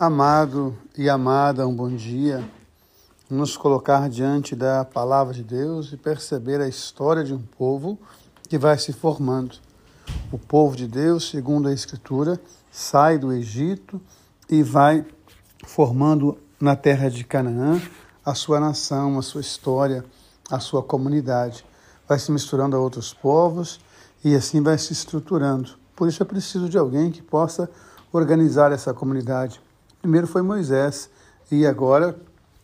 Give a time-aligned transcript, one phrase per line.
[0.00, 2.48] Amado e amada, um bom dia.
[3.28, 7.98] Nos colocar diante da palavra de Deus e perceber a história de um povo
[8.48, 9.56] que vai se formando.
[10.30, 12.40] O povo de Deus, segundo a Escritura,
[12.70, 14.00] sai do Egito
[14.48, 15.04] e vai
[15.66, 17.82] formando na terra de Canaã
[18.24, 20.04] a sua nação, a sua história,
[20.48, 21.66] a sua comunidade.
[22.06, 23.80] Vai se misturando a outros povos
[24.24, 25.72] e assim vai se estruturando.
[25.96, 27.68] Por isso é preciso de alguém que possa
[28.12, 29.60] organizar essa comunidade
[30.08, 31.10] Primeiro foi Moisés
[31.52, 32.18] e agora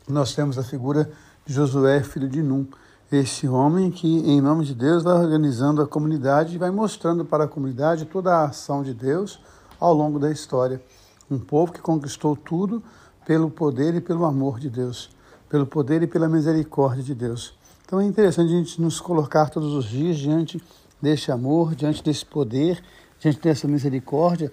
[0.09, 1.11] nós temos a figura
[1.45, 2.67] de Josué, filho de Num.
[3.13, 7.45] Este homem que, em nome de Deus, vai organizando a comunidade e vai mostrando para
[7.45, 9.39] a comunidade toda a ação de Deus
[9.79, 10.83] ao longo da história.
[11.31, 12.83] Um povo que conquistou tudo
[13.27, 15.11] pelo poder e pelo amor de Deus,
[15.47, 17.55] pelo poder e pela misericórdia de Deus.
[17.85, 20.63] Então é interessante a gente nos colocar todos os dias diante
[20.99, 22.83] deste amor, diante desse poder,
[23.21, 24.51] diante dessa misericórdia,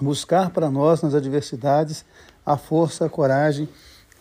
[0.00, 2.04] buscar para nós nas adversidades
[2.44, 3.68] a força, a coragem,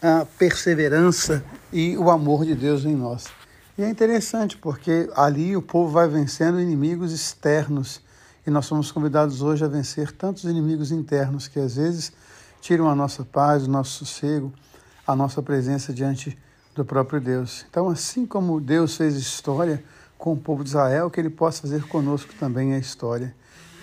[0.02, 3.26] a perseverança e o amor de Deus em nós.
[3.78, 8.02] E é interessante porque ali o povo vai vencendo inimigos externos
[8.46, 12.12] e nós somos convidados hoje a vencer tantos inimigos internos que às vezes
[12.62, 14.52] tiram a nossa paz, o nosso sossego,
[15.06, 16.38] a nossa presença diante
[16.76, 17.66] do próprio Deus.
[17.70, 19.84] Então, assim como Deus fez história
[20.18, 23.36] com o povo de Israel, que Ele possa fazer conosco também a história.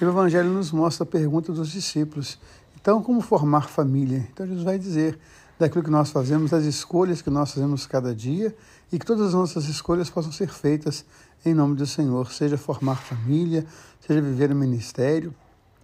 [0.04, 2.38] E o Evangelho nos mostra a pergunta dos discípulos.
[2.78, 4.28] Então, como formar família?
[4.30, 5.18] Então, Jesus vai dizer
[5.58, 8.54] daquilo que nós fazemos, das escolhas que nós fazemos cada dia
[8.92, 11.06] e que todas as nossas escolhas possam ser feitas
[11.42, 13.64] em nome do Senhor, seja formar família,
[14.06, 15.34] seja viver no ministério,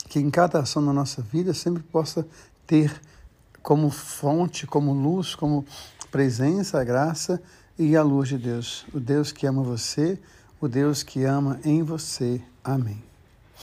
[0.06, 2.26] que em cada ação na nossa vida sempre possa
[2.66, 2.92] ter
[3.62, 5.64] como fonte, como luz, como
[6.10, 7.40] presença, a graça
[7.78, 8.84] e a luz de Deus.
[8.92, 10.18] O Deus que ama você,
[10.60, 12.42] o Deus que ama em você.
[12.62, 13.09] Amém.